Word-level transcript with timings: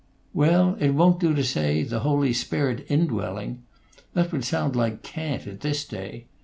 "Well, 0.33 0.77
it 0.79 0.95
won't 0.95 1.19
do 1.19 1.35
to 1.35 1.43
say, 1.43 1.83
the 1.83 1.99
Holy 1.99 2.33
Spirit 2.33 2.87
indwelling. 2.89 3.61
That 4.15 4.31
would 4.31 4.43
sound 4.45 4.75
like 4.75 5.03
cant 5.03 5.45
at 5.45 5.59
this 5.59 5.85
day. 5.85 6.25